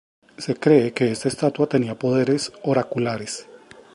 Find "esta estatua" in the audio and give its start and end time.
1.11-1.67